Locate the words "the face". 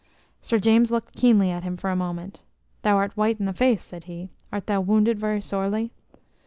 3.45-3.83